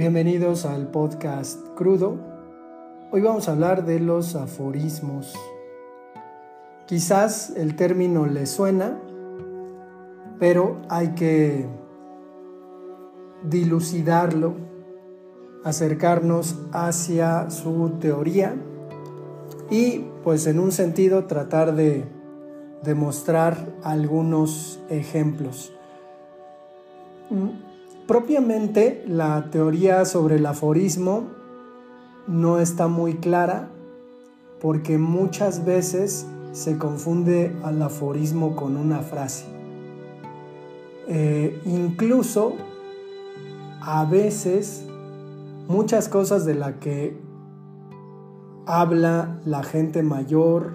[0.00, 2.16] Bienvenidos al podcast Crudo.
[3.12, 5.34] Hoy vamos a hablar de los aforismos.
[6.86, 8.98] Quizás el término le suena,
[10.38, 11.66] pero hay que
[13.42, 14.54] dilucidarlo,
[15.64, 18.54] acercarnos hacia su teoría
[19.68, 22.06] y pues en un sentido tratar de
[22.82, 25.74] demostrar algunos ejemplos.
[28.10, 31.28] Propiamente la teoría sobre el aforismo
[32.26, 33.68] no está muy clara
[34.60, 39.44] porque muchas veces se confunde al aforismo con una frase.
[41.06, 42.54] Eh, incluso
[43.80, 44.84] a veces
[45.68, 47.16] muchas cosas de las que
[48.66, 50.72] habla la gente mayor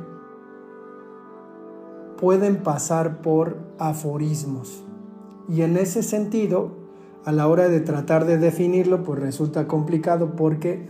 [2.16, 4.86] pueden pasar por aforismos.
[5.50, 6.85] Y en ese sentido,
[7.26, 10.88] a la hora de tratar de definirlo, pues resulta complicado porque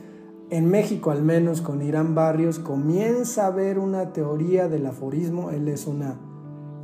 [0.49, 5.49] en México, al menos con Irán Barrios, comienza a haber una teoría del aforismo.
[5.51, 6.19] Él es una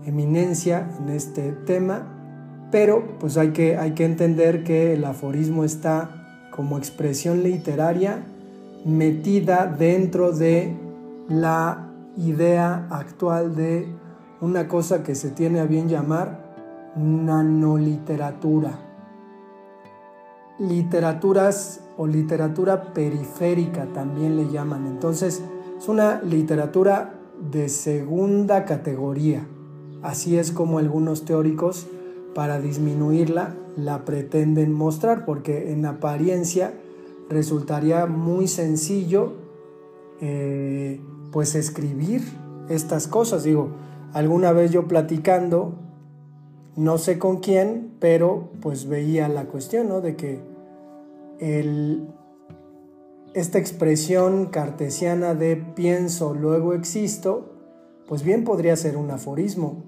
[0.05, 6.47] eminencia en este tema, pero pues hay que, hay que entender que el aforismo está
[6.55, 8.23] como expresión literaria
[8.85, 10.75] metida dentro de
[11.27, 13.85] la idea actual de
[14.39, 16.51] una cosa que se tiene a bien llamar
[16.95, 18.90] nanoliteratura
[20.61, 24.85] literaturas o literatura periférica también le llaman.
[24.85, 25.41] Entonces
[25.77, 27.15] es una literatura
[27.51, 29.47] de segunda categoría.
[30.03, 31.87] Así es como algunos teóricos
[32.35, 36.73] para disminuirla la pretenden mostrar porque en apariencia
[37.29, 39.33] resultaría muy sencillo
[40.19, 41.01] eh,
[41.31, 42.21] pues escribir
[42.69, 43.43] estas cosas.
[43.43, 43.69] Digo,
[44.13, 45.73] alguna vez yo platicando,
[46.75, 50.01] no sé con quién, pero pues veía la cuestión, ¿no?
[50.01, 50.50] De que
[53.33, 57.55] esta expresión cartesiana de pienso, luego existo,
[58.07, 59.83] pues bien podría ser un aforismo,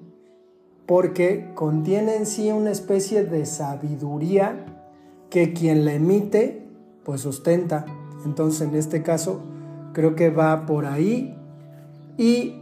[0.87, 4.65] porque contiene en sí una especie de sabiduría
[5.29, 6.67] que quien la emite,
[7.03, 7.85] pues sustenta.
[8.25, 9.41] Entonces, en este caso,
[9.93, 11.37] creo que va por ahí
[12.17, 12.61] y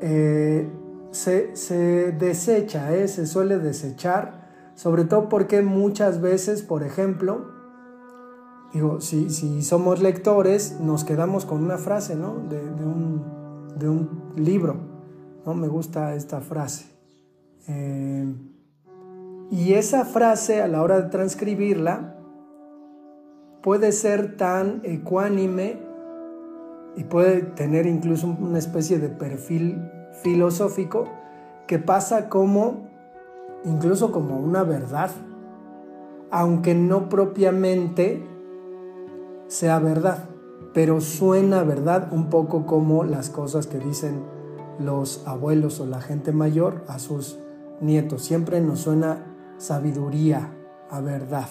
[0.00, 0.68] eh,
[1.10, 3.08] se, desecha, ¿eh?
[3.08, 7.59] se suele desechar, sobre todo porque muchas veces, por ejemplo,
[8.72, 12.36] Digo, si, si somos lectores, nos quedamos con una frase, ¿no?
[12.48, 12.60] De,
[13.86, 14.76] un, libro,
[15.44, 15.54] ¿no?
[15.54, 16.86] Me gusta esta frase.
[17.66, 18.32] Eh,
[19.50, 22.16] y esa frase, a la hora de transcribirla,
[23.62, 25.78] puede ser tan ecuánime
[26.96, 29.90] y puede tener incluso una especie de perfil
[30.22, 31.08] filosófico
[31.66, 32.88] que pasa como,
[33.64, 35.10] incluso como una verdad,
[36.30, 38.29] aunque no propiamente
[39.50, 40.30] sea verdad,
[40.72, 44.22] pero suena verdad un poco como las cosas que dicen
[44.78, 47.36] los abuelos o la gente mayor a sus
[47.80, 48.22] nietos.
[48.22, 49.26] Siempre nos suena
[49.58, 50.52] sabiduría
[50.88, 51.48] a verdad.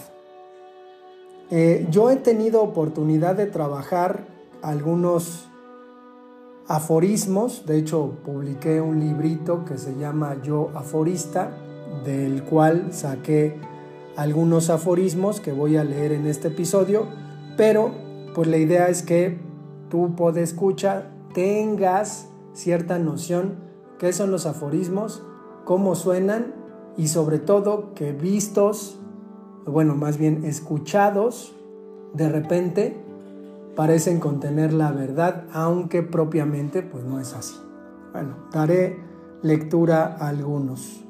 [1.51, 4.27] Eh, yo he tenido oportunidad de trabajar
[4.61, 5.49] algunos
[6.67, 11.51] aforismos, de hecho publiqué un librito que se llama Yo Aforista,
[12.05, 13.59] del cual saqué
[14.15, 17.28] algunos aforismos que voy a leer en este episodio
[17.59, 17.91] pero
[18.35, 19.37] pues la idea es que
[19.89, 23.55] tú, puedes escuchar, tengas cierta noción
[23.97, 25.21] qué son los aforismos,
[25.65, 26.53] cómo suenan
[26.95, 28.97] y sobre todo que vistos,
[29.65, 31.53] bueno, más bien escuchados,
[32.13, 32.95] de repente
[33.75, 37.55] parecen contener la verdad, aunque propiamente pues no es así.
[38.13, 39.01] Bueno, daré
[39.41, 41.03] lectura a algunos.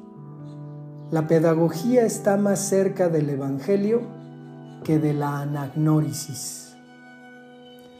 [1.12, 4.18] La pedagogía está más cerca del Evangelio
[4.82, 6.76] que de la anagnórisis.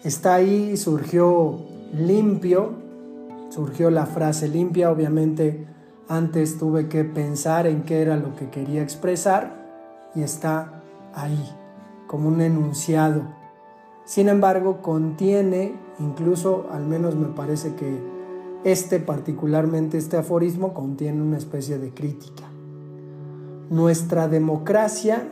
[0.02, 1.60] Está ahí, surgió
[1.92, 2.74] limpio,
[3.50, 5.66] surgió la frase limpia, obviamente
[6.08, 10.82] antes tuve que pensar en qué era lo que quería expresar y está
[11.14, 11.48] ahí,
[12.08, 13.22] como un enunciado.
[14.04, 17.96] Sin embargo, contiene, incluso al menos me parece que
[18.64, 22.44] este particularmente, este aforismo, contiene una especie de crítica.
[23.70, 25.28] Nuestra democracia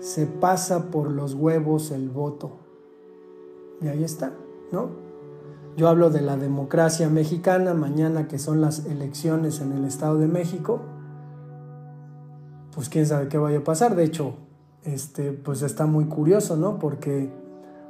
[0.00, 2.58] se pasa por los huevos el voto.
[3.80, 4.32] Y ahí está,
[4.72, 4.90] ¿no?
[5.76, 10.26] Yo hablo de la democracia mexicana, mañana que son las elecciones en el Estado de
[10.26, 10.80] México,
[12.74, 13.94] pues quién sabe qué vaya a pasar.
[13.94, 14.34] De hecho,
[14.84, 16.78] este, pues está muy curioso, ¿no?
[16.78, 17.30] Porque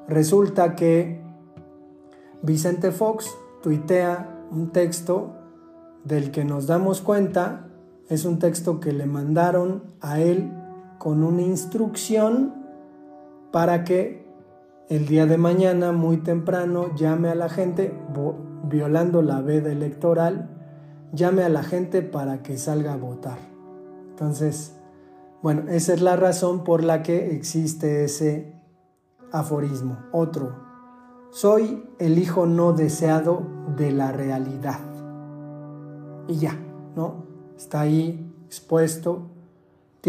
[0.06, 1.22] resulta que
[2.42, 5.32] Vicente Fox tuitea un texto
[6.04, 7.68] del que nos damos cuenta,
[8.08, 10.52] es un texto que le mandaron a él
[10.98, 12.54] con una instrucción
[13.52, 14.26] para que
[14.88, 17.92] el día de mañana, muy temprano, llame a la gente,
[18.64, 20.48] violando la veda electoral,
[21.12, 23.38] llame a la gente para que salga a votar.
[24.10, 24.76] Entonces,
[25.42, 28.54] bueno, esa es la razón por la que existe ese
[29.30, 29.98] aforismo.
[30.12, 30.56] Otro,
[31.30, 33.46] soy el hijo no deseado
[33.76, 34.80] de la realidad.
[36.26, 36.58] Y ya,
[36.96, 37.24] ¿no?
[37.56, 39.30] Está ahí expuesto,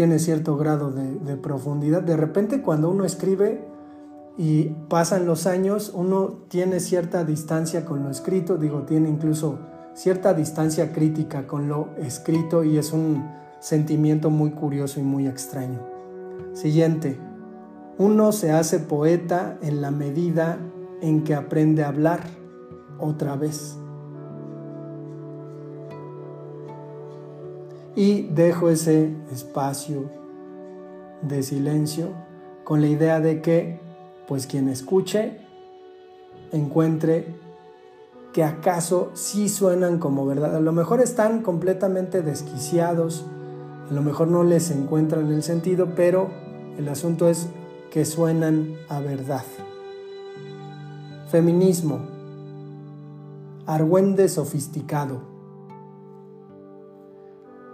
[0.00, 2.02] tiene cierto grado de, profundidad.
[2.02, 3.68] De repente cuando uno escribe,
[4.38, 9.58] y pasan los años, uno tiene cierta distancia con lo escrito, digo, tiene incluso
[9.92, 15.80] cierta distancia crítica con lo escrito y es un sentimiento muy curioso y muy extraño.
[16.54, 17.20] Siguiente,
[17.98, 20.56] uno se hace poeta en la medida
[21.02, 22.22] en que aprende a hablar
[22.98, 23.76] otra vez.
[28.00, 30.10] Y dejo ese espacio
[31.20, 32.12] de silencio
[32.64, 33.78] con la idea de que
[34.26, 35.42] pues quien escuche
[36.50, 37.26] encuentre
[38.32, 40.56] que acaso sí suenan como verdad.
[40.56, 43.26] A lo mejor están completamente desquiciados,
[43.90, 46.30] a lo mejor no les encuentran el sentido, pero
[46.78, 47.48] el asunto es
[47.90, 49.44] que suenan a verdad.
[51.30, 51.98] Feminismo.
[53.66, 55.29] Argüende sofisticado.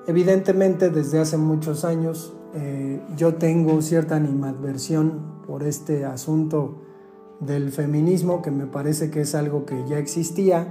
[0.07, 6.83] Evidentemente desde hace muchos años eh, yo tengo cierta animadversión por este asunto
[7.41, 10.69] del feminismo, que me parece que es algo que ya existía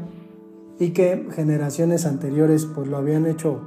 [0.80, 3.62] y que generaciones anteriores pues lo habían hecho,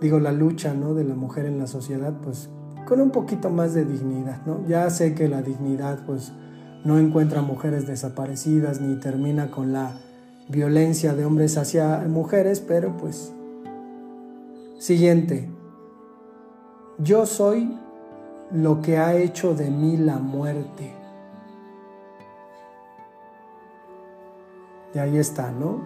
[0.00, 0.94] digo, la lucha ¿no?
[0.94, 2.50] de la mujer en la sociedad, pues
[2.86, 4.64] con un poquito más de dignidad, ¿no?
[4.68, 6.32] Ya sé que la dignidad pues
[6.84, 9.98] no encuentra mujeres desaparecidas ni termina con la
[10.48, 13.32] violencia de hombres hacia mujeres, pero pues
[14.86, 15.48] siguiente.
[16.98, 17.76] Yo soy
[18.52, 20.94] lo que ha hecho de mí la muerte.
[24.94, 25.82] Y ahí está, ¿no?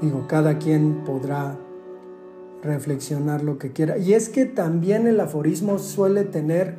[0.00, 1.58] Digo, cada quien podrá
[2.62, 3.98] reflexionar lo que quiera.
[3.98, 6.78] Y es que también el aforismo suele tener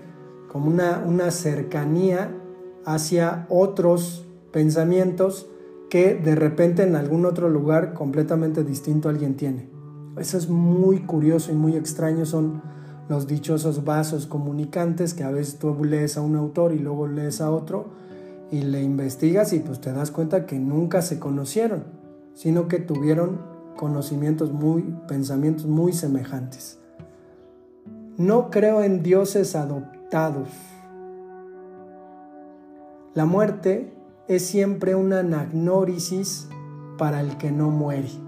[0.50, 2.32] como una, una cercanía
[2.86, 5.50] hacia otros pensamientos
[5.90, 9.77] que de repente en algún otro lugar completamente distinto alguien tiene.
[10.20, 12.26] Eso es muy curioso y muy extraño.
[12.26, 12.62] Son
[13.10, 17.42] los dichosos vasos comunicantes que a veces tú lees a un autor y luego lees
[17.42, 17.88] a otro
[18.52, 21.84] y le investigas y pues te das cuenta que nunca se conocieron,
[22.34, 23.40] sino que tuvieron
[23.76, 26.80] conocimientos muy, pensamientos muy semejantes.
[28.18, 30.50] No creo en dioses adoptados.
[33.14, 33.94] La muerte
[34.28, 36.48] es siempre una anagnórisis
[36.98, 38.27] para el que no muere.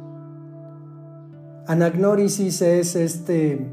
[1.70, 3.72] Anagnórisis es este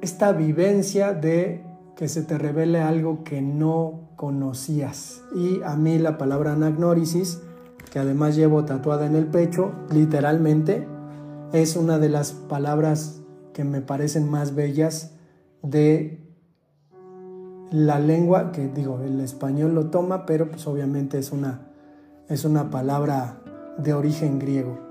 [0.00, 1.62] esta vivencia de
[1.94, 5.20] que se te revele algo que no conocías.
[5.34, 7.42] Y a mí la palabra anagnórisis,
[7.92, 10.88] que además llevo tatuada en el pecho, literalmente,
[11.52, 13.20] es una de las palabras
[13.52, 15.16] que me parecen más bellas
[15.62, 16.26] de
[17.70, 21.72] la lengua, que digo, el español lo toma, pero pues obviamente es una,
[22.30, 23.42] es una palabra
[23.76, 24.85] de origen griego.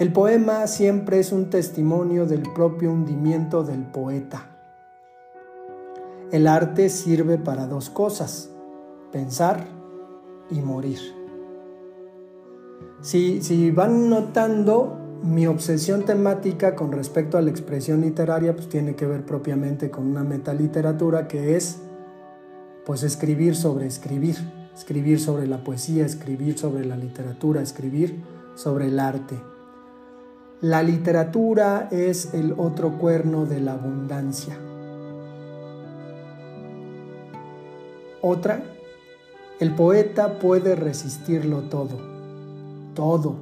[0.00, 4.46] El poema siempre es un testimonio del propio hundimiento del poeta.
[6.32, 8.48] El arte sirve para dos cosas,
[9.12, 9.66] pensar
[10.50, 11.00] y morir.
[13.02, 18.96] Si, si, van notando, mi obsesión temática con respecto a la expresión literaria pues tiene
[18.96, 21.76] que ver propiamente con una metaliteratura que es
[22.86, 24.36] pues escribir sobre escribir,
[24.74, 28.24] escribir sobre la poesía, escribir sobre la literatura, escribir
[28.54, 29.49] sobre el arte.
[30.62, 34.58] La literatura es el otro cuerno de la abundancia.
[38.20, 38.62] Otra,
[39.58, 41.96] el poeta puede resistirlo todo,
[42.92, 43.36] todo,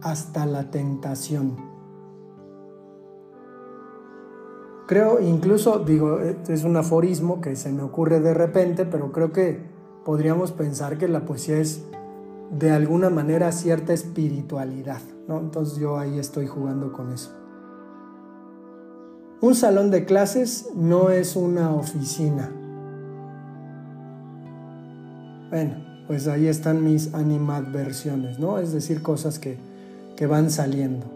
[0.00, 1.56] hasta la tentación.
[4.86, 9.60] Creo, incluso, digo, es un aforismo que se me ocurre de repente, pero creo que
[10.04, 11.82] podríamos pensar que la poesía es
[12.52, 15.00] de alguna manera cierta espiritualidad.
[15.28, 17.30] Entonces yo ahí estoy jugando con eso.
[19.40, 22.50] Un salón de clases no es una oficina.
[25.50, 28.58] Bueno, pues ahí están mis animadversiones, ¿no?
[28.58, 29.58] Es decir, cosas que,
[30.16, 31.06] que van saliendo.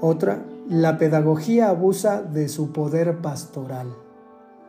[0.00, 3.88] Otra, la pedagogía abusa de su poder pastoral.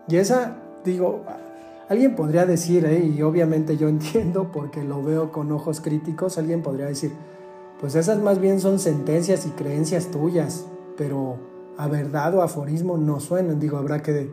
[0.07, 1.23] Y esa, digo,
[1.89, 3.05] alguien podría decir, ¿eh?
[3.05, 7.11] y obviamente yo entiendo porque lo veo con ojos críticos, alguien podría decir,
[7.83, 11.35] pues esas más bien son sentencias y creencias tuyas, pero
[11.75, 13.59] a verdad o aforismo no suenan.
[13.59, 14.31] Digo, habrá que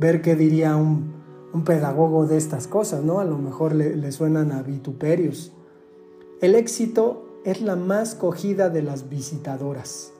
[0.00, 1.12] ver qué diría un,
[1.52, 3.20] un pedagogo de estas cosas, ¿no?
[3.20, 5.52] A lo mejor le, suenan a vituperios.
[6.40, 10.12] El éxito es la más cogida de las visitadoras.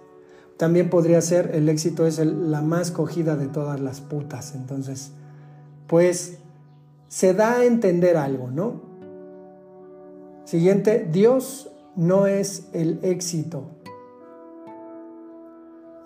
[0.56, 4.54] También podría ser, el éxito es la más cogida de todas las putas.
[4.54, 5.10] Entonces,
[5.88, 6.38] pues
[7.08, 8.82] se da a entender algo, ¿no?
[10.44, 13.64] Siguiente, Dios no es el éxito.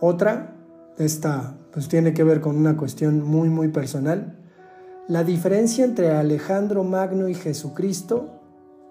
[0.01, 0.57] Otra,
[0.97, 4.39] esta pues tiene que ver con una cuestión muy muy personal.
[5.07, 8.41] La diferencia entre Alejandro Magno y Jesucristo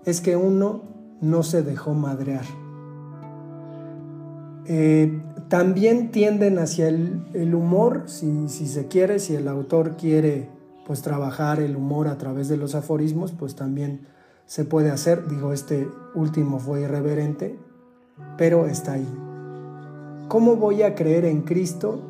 [0.06, 0.84] es que uno
[1.22, 2.46] no se dejó madrear.
[4.68, 10.50] Eh, también tienden hacia el, humor, si, si, se quiere, si el autor quiere
[10.86, 14.02] pues trabajar el humor a través de los aforismos, pues también
[14.46, 15.28] se puede hacer.
[15.28, 17.58] Digo, este último fue irreverente,
[18.38, 19.08] pero está ahí.
[20.28, 22.02] ¿Cómo voy a creer en Cristo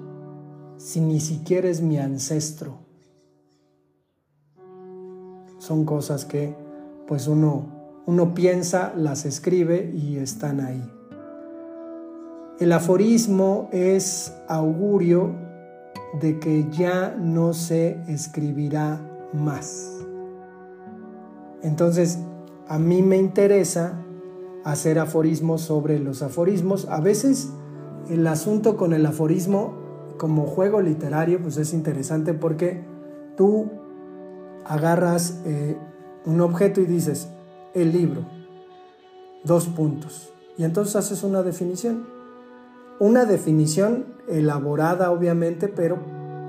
[0.78, 2.80] si ni siquiera es mi ancestro?
[5.58, 6.56] Son cosas que
[7.08, 7.66] pues uno,
[8.06, 10.84] uno piensa, las escribe y están ahí.
[12.60, 15.36] El aforismo es augurio
[16.22, 19.02] de que ya no se escribirá
[19.34, 20.02] más.
[21.64, 22.20] Entonces,
[22.68, 24.02] a mí me interesa
[24.64, 26.88] hacer aforismos sobre los aforismos.
[26.88, 27.50] A veces
[28.10, 29.74] el asunto con el aforismo
[30.18, 32.84] como juego literario pues es interesante porque
[33.36, 33.72] tú
[34.66, 35.78] agarras eh,
[36.26, 37.30] un objeto y dices
[37.74, 38.26] el libro,
[39.44, 42.06] dos puntos, y entonces haces una definición.
[43.00, 45.98] Una definición elaborada obviamente, pero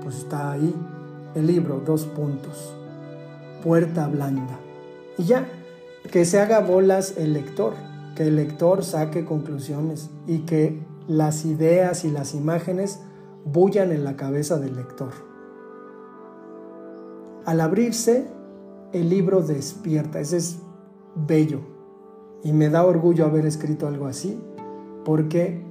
[0.03, 0.75] pues está ahí,
[1.33, 2.75] el libro, dos puntos,
[3.63, 4.59] puerta blanda.
[5.17, 5.47] Y ya,
[6.11, 7.73] que se haga bolas el lector,
[8.15, 12.99] que el lector saque conclusiones y que las ideas y las imágenes
[13.45, 15.11] bullan en la cabeza del lector.
[17.45, 18.27] Al abrirse,
[18.93, 20.59] el libro despierta, ese es
[21.15, 21.59] bello
[22.43, 24.39] y me da orgullo haber escrito algo así
[25.03, 25.65] porque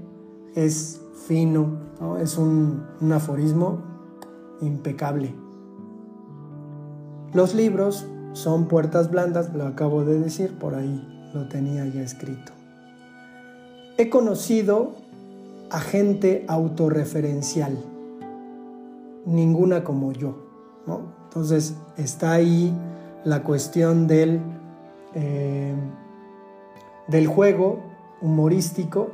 [0.55, 1.79] es fino,
[2.21, 3.83] es un, un aforismo
[4.61, 5.35] impecable.
[7.33, 12.53] Los libros son puertas blandas, lo acabo de decir, por ahí lo tenía ya escrito.
[13.99, 14.97] He conocido
[15.71, 17.79] a gente autorreferencial,
[19.27, 20.51] ninguna como yo.
[21.25, 22.75] Entonces está ahí
[23.25, 24.41] la cuestión del,
[25.15, 25.75] eh,
[27.09, 27.83] del juego
[28.21, 29.11] humorístico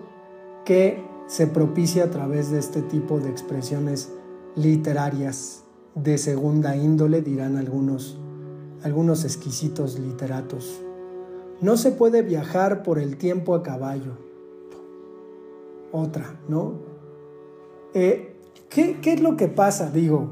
[0.64, 4.12] que se propicia a través de este tipo de expresiones
[4.56, 5.62] literarias
[5.94, 8.18] de segunda índole, dirán algunos
[8.82, 10.80] algunos exquisitos literatos.
[11.60, 14.12] No se puede viajar por el tiempo a caballo.
[15.90, 16.74] Otra, ¿no?
[17.94, 18.36] Eh,
[18.68, 19.90] ¿qué, es lo que pasa?
[19.90, 20.28] Digo,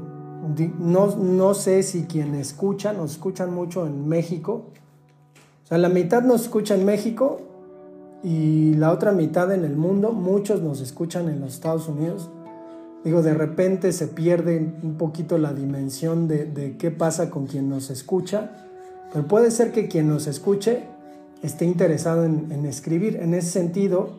[0.79, 4.67] no, no sé si quienes escuchan, nos escuchan mucho en México.
[5.63, 7.41] O sea, la mitad nos escucha en México
[8.23, 10.13] y la otra mitad en el mundo.
[10.13, 12.29] Muchos nos escuchan en los Estados Unidos.
[13.07, 17.89] Digo, de repente se pierde un poquito la dimensión de, qué pasa con quien nos
[17.89, 18.51] escucha,
[19.13, 20.83] pero puede ser que quien nos escuche
[21.41, 23.15] esté interesado en, en escribir.
[23.21, 24.09] En ese sentido,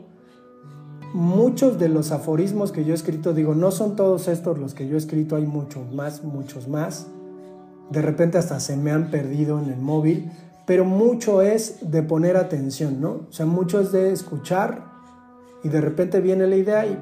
[1.13, 4.89] muchos de los aforismos que yo he escrito, digo, no son todos estos los que
[4.89, 7.09] yo he escrito, hay muchos más, muchos más.
[7.91, 10.33] De repente hasta se me han perdido en el móvil,
[10.65, 13.27] pero mucho es de poner atención, ¿no?
[13.29, 14.83] O sea, mucho es de escuchar
[15.63, 16.99] y de repente viene la idea y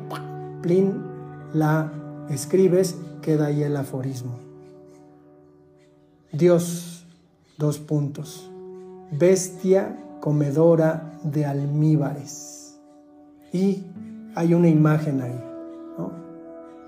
[0.62, 1.14] plin,
[1.52, 1.92] la
[2.30, 4.38] escribes, queda ahí el aforismo.
[6.32, 7.06] Dios,
[7.58, 8.50] dos puntos.
[9.10, 12.78] Bestia comedora de almíbares.
[13.52, 13.84] Y
[14.34, 15.40] hay una imagen ahí,
[15.96, 16.12] ¿no?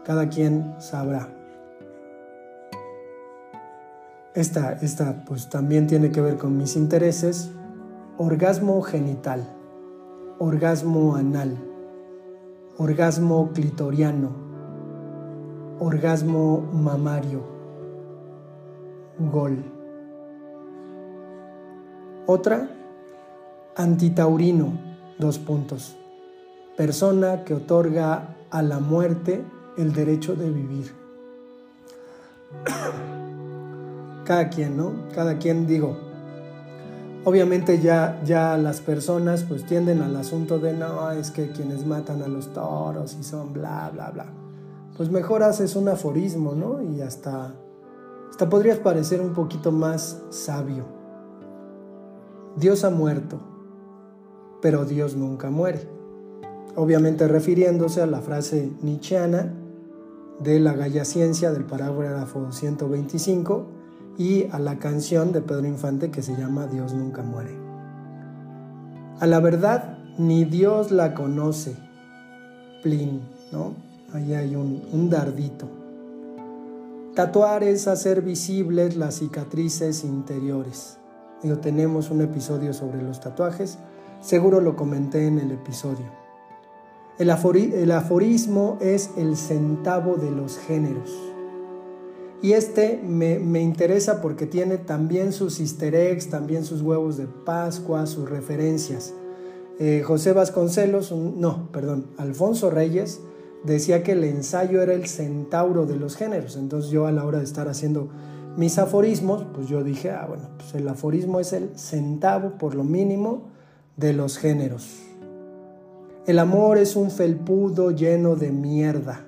[0.04, 1.28] Cada quien sabrá.
[4.34, 7.50] Esta, esta pues también tiene que ver con mis intereses.
[8.18, 9.48] Orgasmo genital,
[10.38, 11.56] orgasmo anal,
[12.76, 14.47] orgasmo clitoriano,
[15.80, 17.42] orgasmo mamario,
[19.18, 19.64] gol.
[22.26, 22.68] Otra,
[23.76, 24.72] antitaurino,
[25.18, 25.96] dos puntos.
[26.76, 29.44] Persona que otorga a la muerte
[29.76, 30.92] el derecho de vivir.
[34.24, 35.08] Cada quien, ¿no?
[35.14, 35.96] Cada quien, digo.
[37.24, 42.22] Obviamente ya, ya las personas pues tienden al asunto de no, es que quienes matan
[42.22, 44.26] a los toros y son bla, bla, bla
[44.98, 46.82] pues mejor haces un aforismo, ¿no?
[46.82, 47.54] Y hasta,
[48.28, 50.84] hasta podrías parecer un poquito más sabio.
[52.56, 53.38] Dios ha muerto,
[54.60, 55.88] pero Dios nunca muere.
[56.76, 59.54] Obviamente refiriéndose a la frase nietzscheana
[60.40, 63.78] de la Galla Ciencia del parágrafo 125,
[64.18, 67.56] y a la canción de Pedro Infante que se llama Dios nunca muere.
[69.20, 71.76] A la verdad, ni Dios la conoce.
[72.82, 73.87] Plin, ¿no?
[74.12, 75.68] Ahí hay un, un dardito.
[77.14, 80.98] Tatuar es hacer visibles las cicatrices interiores.
[81.42, 83.78] Digo, tenemos un episodio sobre los tatuajes,
[84.20, 86.06] seguro lo comenté en el episodio.
[87.18, 91.10] El, aforismo es el centavo de los géneros.
[92.40, 98.06] Y este me, interesa porque tiene también sus easter eggs, también sus huevos de Pascua,
[98.06, 99.12] sus referencias.
[99.80, 103.20] Eh, José Vasconcelos, no, perdón, Alfonso Reyes
[103.64, 106.56] decía que el ensayo era el centauro de los géneros.
[106.56, 108.08] Entonces yo a la hora de estar haciendo
[108.56, 112.84] mis aforismos, pues yo dije, ah, bueno, pues el aforismo es el centavo por lo
[112.84, 113.48] mínimo
[113.96, 115.04] de los géneros.
[116.26, 119.24] El amor es un felpudo lleno de mierda.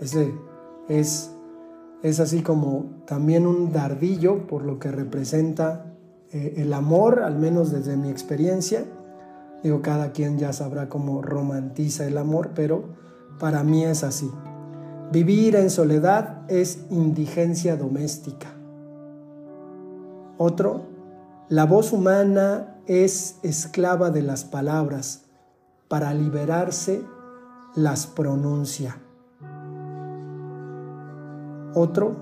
[0.00, 0.32] Ese
[0.88, 1.30] es,
[2.02, 5.94] es así como también un dardillo por lo que representa
[6.32, 8.84] eh, el amor, al menos desde mi experiencia.
[9.62, 12.84] Digo, cada quien ya sabrá cómo romantiza el amor, pero
[13.38, 14.30] para mí es así.
[15.12, 18.48] Vivir en soledad es indigencia doméstica.
[20.38, 20.82] Otro,
[21.48, 25.26] la voz humana es esclava de las palabras.
[25.88, 27.02] Para liberarse,
[27.74, 28.98] las pronuncia.
[31.74, 32.16] Otro,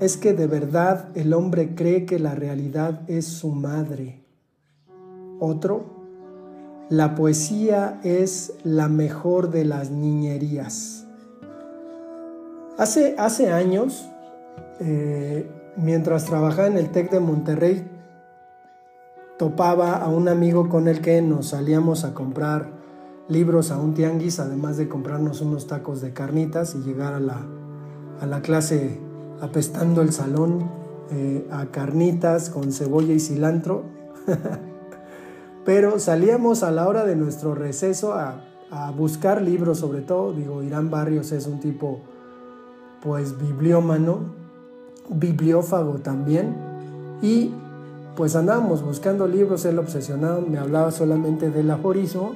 [0.00, 4.24] es que de verdad el hombre cree que la realidad es su madre.
[5.38, 6.01] Otro,
[6.88, 11.06] la poesía es la mejor de las niñerías.
[12.78, 14.08] Hace, hace años,
[14.80, 17.88] eh, mientras trabajaba en el TEC de Monterrey,
[19.38, 22.70] topaba a un amigo con el que nos salíamos a comprar
[23.28, 27.46] libros a un tianguis, además de comprarnos unos tacos de carnitas y llegar a la,
[28.20, 29.00] a la clase
[29.40, 30.70] apestando el salón
[31.10, 33.84] eh, a carnitas con cebolla y cilantro.
[35.64, 38.48] pero salíamos a la hora de nuestro receso a,
[38.96, 42.00] buscar libros sobre todo, digo, Irán Barrios es un tipo
[43.02, 44.20] pues bibliómano,
[45.10, 46.56] bibliófago también,
[47.20, 47.52] y
[48.16, 52.32] pues andábamos buscando libros, él obsesionado, me hablaba solamente del aforismo,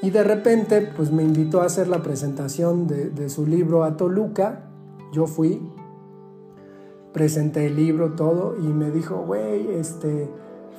[0.00, 3.98] y de repente pues me invitó a hacer la presentación de, de su libro a
[3.98, 4.70] Toluca,
[5.12, 5.60] yo fui,
[7.12, 10.30] presenté el libro, todo, y me dijo, güey, este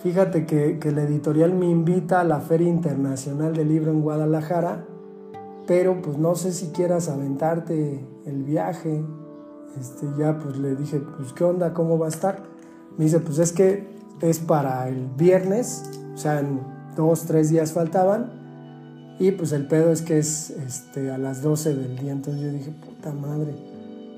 [0.03, 4.85] Fíjate que, que, la editorial me invita a la Feria Internacional del Libro en Guadalajara,
[5.67, 9.03] pero pues no sé si quieras aventarte el viaje.
[9.77, 12.43] Este, ya pues le dije, pues qué onda, cómo va a estar.
[12.97, 13.89] Me dice, pues es que
[14.21, 15.83] es para el viernes,
[16.13, 16.61] o sea, en
[16.95, 18.31] dos, tres días faltaban.
[19.19, 22.13] Y pues el pedo es que es este, a las 12 del día.
[22.13, 23.53] Entonces yo dije, puta madre.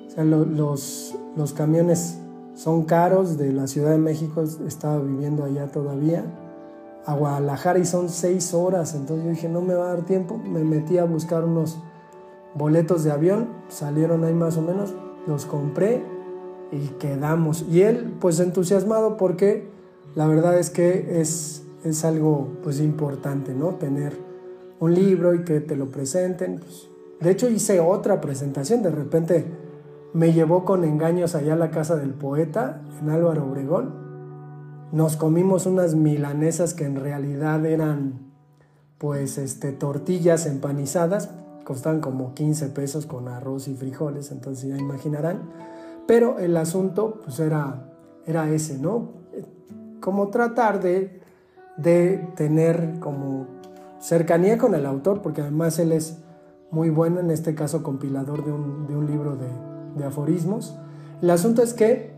[0.08, 2.21] O sea, los, los camiones
[2.62, 6.24] son caros, de la Ciudad de México estaba viviendo allá todavía,
[7.08, 10.38] a Guadalajara y son seis horas, entonces yo dije, no me va a dar tiempo,
[10.38, 11.80] me metí a buscar unos
[12.54, 14.94] boletos de avión, salieron ahí más o menos,
[15.26, 16.04] los compré
[16.72, 17.66] y quedamos.
[17.68, 19.68] Y él pues entusiasmado porque
[20.14, 23.70] la verdad es que es, es algo pues importante, ¿no?
[23.70, 24.16] Tener
[24.80, 26.60] un libro y que te lo presenten.
[26.60, 26.90] Pues.
[27.22, 29.46] De hecho hice otra presentación, de repente
[30.14, 33.94] me llevó con engaños allá a la casa del poeta en Álvaro Obregón.
[34.92, 38.32] Nos comimos unas milanesas que en realidad eran
[38.98, 41.30] pues este tortillas empanizadas,
[41.64, 45.50] costaban como 15 pesos con arroz y frijoles, entonces ya imaginarán.
[46.08, 47.90] Pero el asunto pues era,
[48.26, 49.14] era ese, ¿no?
[50.02, 51.22] Como tratar de,
[51.78, 53.48] de tener como
[54.00, 56.18] cercanía con el autor, porque además él es
[56.70, 60.78] muy bueno, en este caso compilador de un, de un libro de, de aforismos.
[61.22, 62.14] El asunto es que,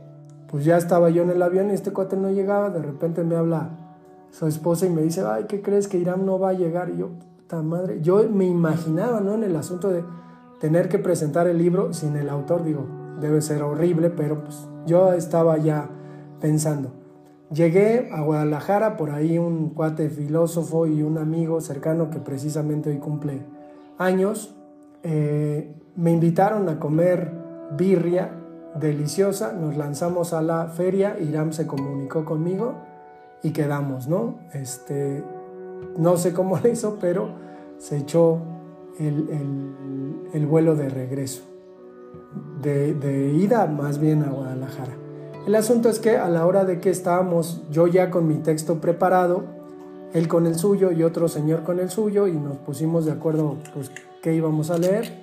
[0.47, 3.35] pues ya estaba yo en el avión y este cuate no llegaba, de repente me
[3.35, 3.71] habla
[4.31, 6.89] su esposa y me dice, ay, ¿qué crees que Irán no va a llegar?
[6.89, 9.33] Y yo, puta madre, yo me imaginaba, ¿no?
[9.33, 10.03] En el asunto de
[10.59, 12.85] tener que presentar el libro sin el autor, digo,
[13.19, 15.89] debe ser horrible, pero pues yo estaba ya
[16.39, 16.91] pensando.
[17.51, 22.97] Llegué a Guadalajara, por ahí un cuate filósofo y un amigo cercano que precisamente hoy
[22.97, 23.43] cumple
[23.99, 24.55] años,
[25.03, 27.42] eh, me invitaron a comer
[27.77, 28.31] birria
[28.75, 32.75] deliciosa, nos lanzamos a la feria, Iram se comunicó conmigo
[33.41, 34.39] y quedamos, ¿no?
[34.53, 35.23] Este,
[35.97, 37.29] no sé cómo lo hizo, pero
[37.77, 38.39] se echó
[38.99, 41.43] el, vuelo de regreso,
[42.61, 44.93] de, de, ida más bien a Guadalajara.
[45.45, 48.79] El asunto es que a la hora de que estábamos, yo ya con mi texto
[48.79, 49.43] preparado,
[50.13, 53.57] él con el suyo y otro señor con el suyo, y nos pusimos de acuerdo,
[53.73, 55.22] pues, qué íbamos a leer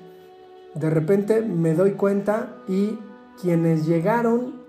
[0.75, 2.99] de repente me doy cuenta y
[3.41, 4.61] quienes llegaron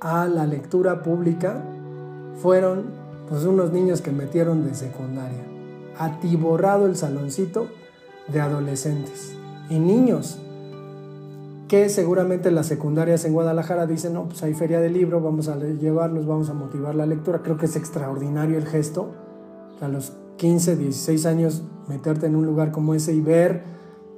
[0.00, 1.62] a la lectura pública
[2.36, 2.84] fueron
[3.28, 5.44] pues unos niños que metieron de secundaria,
[5.98, 7.68] atiborrado el saloncito
[8.28, 9.34] de adolescentes
[9.70, 10.38] y niños
[11.68, 15.56] que seguramente las secundarias en Guadalajara dicen, no, pues hay feria de libro, vamos a
[15.56, 17.40] llevarlos, vamos a motivar la lectura.
[17.42, 19.12] Creo que es extraordinario el gesto,
[19.80, 23.62] a los 15, 16 años meterte en un lugar como ese y ver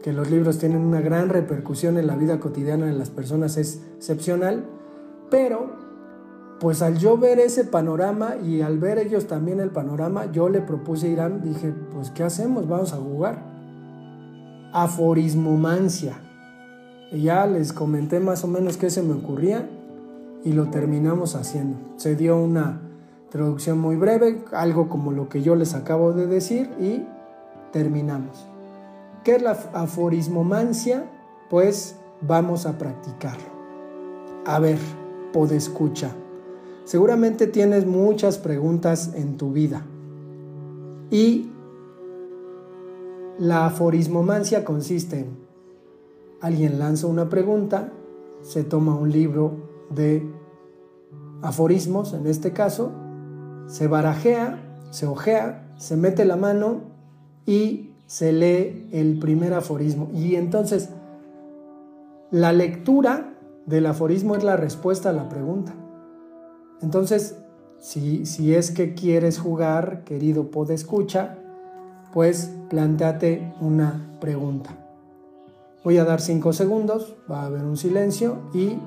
[0.06, 3.82] que los libros tienen una gran repercusión en la vida cotidiana de las personas es
[3.96, 4.64] excepcional,
[5.32, 5.72] pero
[6.60, 10.60] pues al yo ver ese panorama y al ver ellos también el panorama, yo le
[10.60, 12.68] propuse a Irán, dije, pues ¿qué hacemos?
[12.68, 13.42] Vamos a jugar.
[14.72, 16.20] Aforismomancia.
[17.10, 19.68] Y ya les comenté más o menos qué se me ocurría
[20.44, 21.78] y lo terminamos haciendo.
[21.96, 22.80] Se dio una
[23.24, 27.02] introducción muy breve, algo como lo que yo les acabo de decir y
[27.72, 28.46] terminamos.
[29.26, 31.10] ¿Qué es la aforismomancia?
[31.50, 33.48] Pues vamos a practicarlo.
[34.46, 34.78] A ver,
[35.50, 36.12] escucha.
[36.84, 39.84] Seguramente tienes muchas preguntas en tu vida.
[41.10, 41.50] Y
[43.40, 45.36] la aforismomancia consiste en
[46.40, 47.92] alguien lanza una pregunta,
[48.42, 50.24] se toma un libro de
[51.42, 52.92] aforismos, en este caso,
[53.66, 56.82] se barajea, se ojea, se mete la mano
[57.44, 60.08] y se lee el primer aforismo.
[60.14, 60.90] Y entonces,
[62.30, 63.34] la lectura
[63.66, 65.74] del aforismo es la respuesta a la pregunta.
[66.82, 67.36] Entonces,
[67.78, 71.38] si, si es que quieres jugar, querido podescucha,
[72.12, 74.70] pues planteate una pregunta.
[75.84, 78.78] Voy a dar cinco segundos, va a haber un silencio y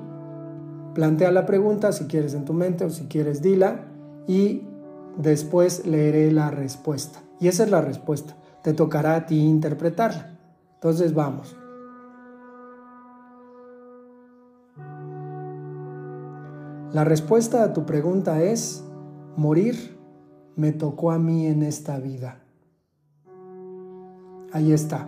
[0.94, 3.86] plantea la pregunta si quieres en tu mente o si quieres dila
[4.26, 4.64] y
[5.16, 7.20] después leeré la respuesta.
[7.38, 10.38] Y esa es la respuesta te tocará a ti interpretarla.
[10.74, 11.56] Entonces vamos.
[16.92, 18.84] La respuesta a tu pregunta es,
[19.36, 19.96] morir
[20.56, 22.40] me tocó a mí en esta vida.
[24.52, 25.06] Ahí está.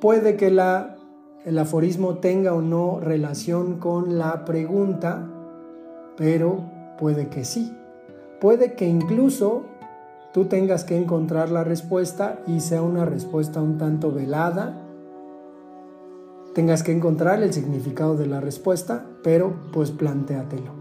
[0.00, 0.96] Puede que la,
[1.44, 5.28] el aforismo tenga o no relación con la pregunta,
[6.16, 7.76] pero puede que sí.
[8.40, 9.64] Puede que incluso
[10.36, 14.82] tú tengas que encontrar la respuesta y sea una respuesta un tanto velada.
[16.54, 20.72] Tengas que encontrar el significado de la respuesta, pero pues plantéatelo.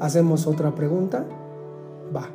[0.00, 1.26] Hacemos otra pregunta.
[2.16, 2.30] Va.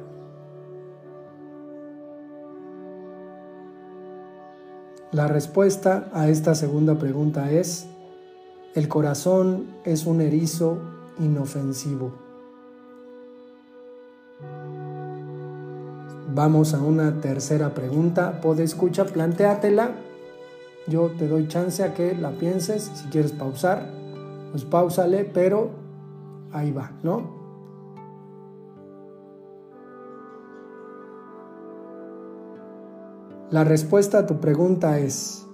[5.12, 7.88] La respuesta a esta segunda pregunta es,
[8.76, 10.78] el corazón es un erizo
[11.18, 12.27] inofensivo.
[16.38, 18.42] Vamos a una tercera pregunta.
[18.42, 19.96] Puede escucha, plantéatela.
[20.86, 22.92] Yo te doy chance a que la pienses.
[22.94, 23.90] Si quieres pausar,
[24.52, 25.72] pues pausale, pero
[26.52, 27.24] ahí va, ¿no?
[33.50, 35.48] La respuesta a tu pregunta es,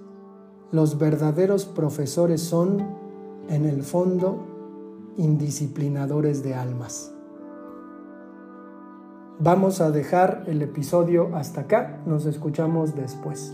[0.70, 2.86] los verdaderos profesores son,
[3.48, 7.13] en el fondo, indisciplinadores de almas.
[9.40, 13.52] Vamos a dejar el episodio hasta acá, nos escuchamos después.